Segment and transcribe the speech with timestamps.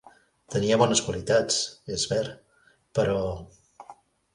[0.55, 1.59] Tenia bones qualitats,
[1.99, 2.25] és ver,
[3.01, 3.23] però...